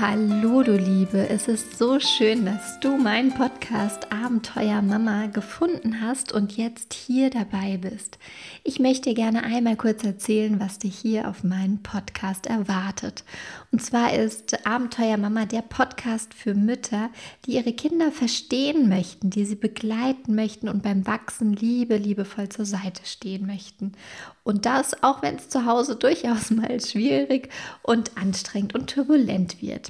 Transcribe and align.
Hallo 0.00 0.62
du 0.62 0.78
Liebe, 0.78 1.28
es 1.28 1.46
ist 1.46 1.76
so 1.76 2.00
schön, 2.00 2.46
dass 2.46 2.80
du 2.80 2.96
meinen 2.96 3.34
Podcast 3.34 4.10
Abenteuer 4.10 4.80
Mama 4.80 5.26
gefunden 5.26 6.00
hast 6.00 6.32
und 6.32 6.56
jetzt 6.56 6.94
hier 6.94 7.28
dabei 7.28 7.76
bist. 7.76 8.18
Ich 8.64 8.80
möchte 8.80 9.12
gerne 9.12 9.42
einmal 9.42 9.76
kurz 9.76 10.02
erzählen, 10.02 10.58
was 10.58 10.78
dich 10.78 10.96
hier 10.96 11.28
auf 11.28 11.44
meinem 11.44 11.82
Podcast 11.82 12.46
erwartet. 12.46 13.24
Und 13.72 13.82
zwar 13.82 14.14
ist 14.14 14.66
Abenteuer 14.66 15.18
Mama 15.18 15.44
der 15.44 15.60
Podcast 15.60 16.32
für 16.32 16.54
Mütter, 16.54 17.10
die 17.44 17.56
ihre 17.56 17.74
Kinder 17.74 18.10
verstehen 18.10 18.88
möchten, 18.88 19.28
die 19.28 19.44
sie 19.44 19.54
begleiten 19.54 20.34
möchten 20.34 20.70
und 20.70 20.82
beim 20.82 21.06
Wachsen 21.06 21.52
liebe, 21.52 21.98
liebevoll 21.98 22.48
zur 22.48 22.64
Seite 22.64 23.02
stehen 23.04 23.46
möchten. 23.46 23.92
Und 24.44 24.64
das 24.64 25.02
auch 25.02 25.20
wenn 25.20 25.36
es 25.36 25.50
zu 25.50 25.66
Hause 25.66 25.94
durchaus 25.96 26.50
mal 26.50 26.80
schwierig 26.80 27.50
und 27.82 28.16
anstrengend 28.16 28.74
und 28.74 28.88
turbulent 28.88 29.60
wird. 29.60 29.89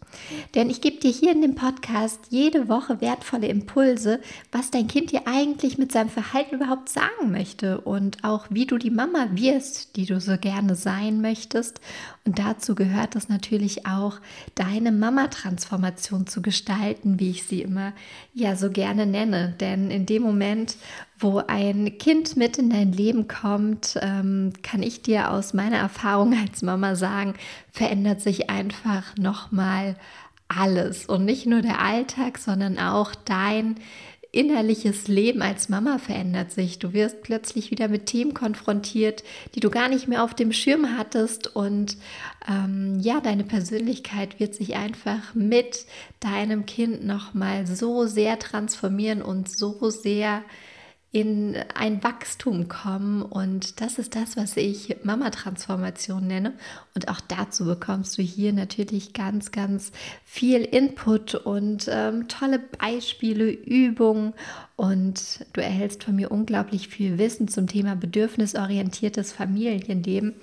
Denn 0.55 0.69
ich 0.69 0.81
gebe 0.81 0.97
dir 0.97 1.11
hier 1.11 1.31
in 1.31 1.41
dem 1.41 1.55
Podcast 1.55 2.19
jede 2.29 2.67
Woche 2.69 3.01
wertvolle 3.01 3.47
Impulse, 3.47 4.19
was 4.51 4.71
dein 4.71 4.87
Kind 4.87 5.11
dir 5.11 5.21
eigentlich 5.25 5.77
mit 5.77 5.91
seinem 5.91 6.09
Verhalten 6.09 6.55
überhaupt 6.55 6.89
sagen 6.89 7.31
möchte 7.31 7.81
und 7.81 8.23
auch 8.23 8.47
wie 8.49 8.65
du 8.65 8.77
die 8.77 8.89
Mama 8.89 9.29
wirst, 9.31 9.95
die 9.95 10.05
du 10.05 10.19
so 10.19 10.37
gerne 10.37 10.75
sein 10.75 11.21
möchtest. 11.21 11.81
Und 12.25 12.37
dazu 12.37 12.75
gehört 12.75 13.15
es 13.15 13.29
natürlich 13.29 13.87
auch, 13.87 14.19
deine 14.53 14.91
Mama-Transformation 14.91 16.27
zu 16.27 16.41
gestalten, 16.41 17.19
wie 17.19 17.31
ich 17.31 17.43
sie 17.43 17.61
immer 17.61 17.93
ja 18.33 18.55
so 18.55 18.69
gerne 18.69 19.05
nenne. 19.05 19.55
Denn 19.59 19.89
in 19.89 20.05
dem 20.05 20.21
Moment, 20.21 20.77
wo 21.17 21.41
ein 21.47 21.97
Kind 21.97 22.37
mit 22.37 22.57
in 22.57 22.69
dein 22.69 22.91
Leben 22.91 23.27
kommt, 23.27 23.97
ähm, 24.01 24.53
kann 24.61 24.83
ich 24.83 25.01
dir 25.01 25.31
aus 25.31 25.53
meiner 25.53 25.77
Erfahrung 25.77 26.37
als 26.39 26.61
Mama 26.61 26.95
sagen, 26.95 27.33
verändert 27.71 28.21
sich 28.21 28.49
einfach 28.49 29.15
nochmal 29.17 29.95
alles. 30.47 31.05
Und 31.05 31.25
nicht 31.25 31.45
nur 31.45 31.61
der 31.61 31.81
Alltag, 31.81 32.37
sondern 32.37 32.77
auch 32.77 33.15
dein 33.15 33.75
innerliches 34.31 35.07
Leben 35.07 35.41
als 35.41 35.67
Mama 35.67 35.97
verändert 35.97 36.51
sich. 36.51 36.79
Du 36.79 36.93
wirst 36.93 37.21
plötzlich 37.21 37.69
wieder 37.69 37.89
mit 37.89 38.05
Themen 38.05 38.33
konfrontiert, 38.33 39.23
die 39.55 39.59
du 39.59 39.69
gar 39.69 39.89
nicht 39.89 40.07
mehr 40.07 40.23
auf 40.23 40.33
dem 40.33 40.53
Schirm 40.53 40.97
hattest. 40.97 41.53
Und 41.53 41.97
ähm, 42.47 42.99
ja, 43.01 43.19
deine 43.19 43.43
Persönlichkeit 43.43 44.39
wird 44.39 44.55
sich 44.55 44.75
einfach 44.75 45.33
mit 45.33 45.85
deinem 46.21 46.65
Kind 46.65 47.03
nochmal 47.03 47.67
so 47.67 48.05
sehr 48.05 48.39
transformieren 48.39 49.21
und 49.21 49.49
so 49.49 49.89
sehr 49.89 50.43
in 51.11 51.57
ein 51.75 52.01
Wachstum 52.03 52.69
kommen. 52.69 53.21
Und 53.21 53.81
das 53.81 53.99
ist 53.99 54.15
das, 54.15 54.37
was 54.37 54.55
ich 54.55 54.97
Mama-Transformation 55.03 56.25
nenne. 56.25 56.53
Und 56.95 57.09
auch 57.09 57.19
dazu 57.19 57.65
bekommst 57.65 58.17
du 58.17 58.21
hier 58.21 58.53
natürlich 58.53 59.13
ganz, 59.13 59.51
ganz 59.51 59.91
viel 60.23 60.61
Input 60.61 61.35
und 61.35 61.89
ähm, 61.91 62.29
tolle 62.29 62.59
Beispiele, 62.59 63.51
Übungen. 63.51 64.33
Und 64.81 65.45
du 65.53 65.61
erhältst 65.61 66.05
von 66.05 66.15
mir 66.15 66.31
unglaublich 66.31 66.87
viel 66.87 67.19
Wissen 67.19 67.47
zum 67.47 67.67
Thema 67.67 67.95
bedürfnisorientiertes 67.95 69.31
Familienleben. 69.31 70.33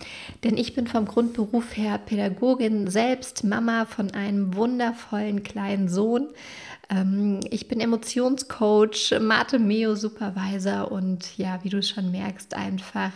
Denn 0.44 0.56
ich 0.56 0.76
bin 0.76 0.86
vom 0.86 1.06
Grundberuf 1.06 1.76
her 1.76 1.98
Pädagogin, 1.98 2.86
selbst 2.86 3.42
Mama 3.42 3.84
von 3.84 4.12
einem 4.12 4.54
wundervollen 4.54 5.42
kleinen 5.42 5.88
Sohn. 5.88 6.28
Ähm, 6.88 7.40
ich 7.50 7.66
bin 7.66 7.80
Emotionscoach, 7.80 9.18
Mathe 9.20 9.58
Meo 9.58 9.96
Supervisor 9.96 10.92
und 10.92 11.36
ja, 11.36 11.58
wie 11.64 11.70
du 11.70 11.82
schon 11.82 12.12
merkst, 12.12 12.54
einfach 12.54 13.10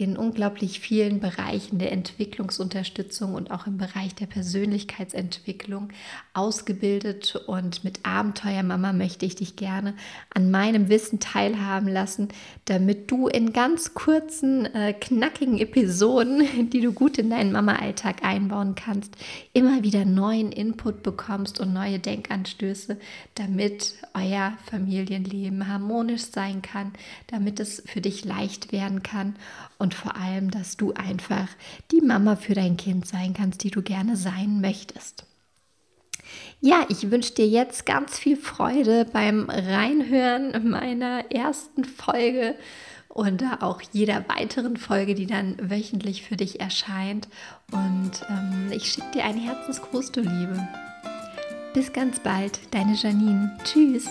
in 0.00 0.16
unglaublich 0.16 0.80
vielen 0.80 1.20
Bereichen 1.20 1.78
der 1.78 1.92
Entwicklungsunterstützung 1.92 3.34
und 3.34 3.50
auch 3.50 3.66
im 3.66 3.78
Bereich 3.78 4.14
der 4.14 4.26
Persönlichkeitsentwicklung 4.26 5.88
ausgebildet. 6.34 7.36
Und 7.46 7.84
mit 7.84 8.06
Abenteuer 8.06 8.62
Mama 8.62 8.92
möchte 8.92 9.26
ich 9.26 9.36
dich 9.36 9.56
gerne 9.56 9.94
an 10.34 10.50
meinem 10.50 10.88
Wissen 10.88 11.20
teilhaben 11.20 11.88
lassen, 11.88 12.28
damit 12.64 13.10
du 13.10 13.28
in 13.28 13.52
ganz 13.52 13.94
kurzen, 13.94 14.66
äh, 14.66 14.92
knackigen 14.92 15.58
Episoden, 15.58 16.70
die 16.70 16.80
du 16.80 16.92
gut 16.92 17.18
in 17.18 17.30
deinen 17.30 17.52
Mama-Alltag 17.52 18.24
einbauen 18.24 18.74
kannst, 18.74 19.16
immer 19.52 19.82
wieder 19.82 20.04
neuen 20.04 20.52
Input 20.52 21.02
bekommst 21.02 21.60
und 21.60 21.72
neue 21.72 21.98
Denkanstöße, 21.98 22.96
damit 23.34 23.94
euer 24.14 24.54
Familienleben 24.70 25.68
harmonisch 25.68 26.26
sein 26.26 26.62
kann, 26.62 26.92
damit 27.26 27.60
es 27.60 27.82
für 27.86 28.00
dich 28.00 28.24
leicht 28.24 28.72
werden 28.72 29.02
kann 29.02 29.34
und 29.90 29.94
vor 29.96 30.14
allem, 30.14 30.52
dass 30.52 30.76
du 30.76 30.92
einfach 30.92 31.48
die 31.90 32.00
Mama 32.00 32.36
für 32.36 32.54
dein 32.54 32.76
Kind 32.76 33.08
sein 33.08 33.34
kannst, 33.34 33.64
die 33.64 33.72
du 33.72 33.82
gerne 33.82 34.16
sein 34.16 34.60
möchtest. 34.60 35.24
Ja, 36.60 36.86
ich 36.88 37.10
wünsche 37.10 37.34
dir 37.34 37.48
jetzt 37.48 37.86
ganz 37.86 38.16
viel 38.16 38.36
Freude 38.36 39.04
beim 39.12 39.50
Reinhören 39.50 40.70
meiner 40.70 41.32
ersten 41.32 41.82
Folge 41.82 42.54
und 43.08 43.42
auch 43.60 43.82
jeder 43.90 44.24
weiteren 44.28 44.76
Folge, 44.76 45.16
die 45.16 45.26
dann 45.26 45.56
wöchentlich 45.58 46.22
für 46.22 46.36
dich 46.36 46.60
erscheint. 46.60 47.26
Und 47.72 48.12
ähm, 48.28 48.70
ich 48.70 48.92
schicke 48.92 49.10
dir 49.14 49.24
einen 49.24 49.40
Herzensgruß, 49.40 50.12
du 50.12 50.20
Liebe. 50.20 50.68
Bis 51.74 51.92
ganz 51.92 52.20
bald, 52.20 52.60
deine 52.72 52.94
Janine. 52.94 53.58
Tschüss. 53.64 54.06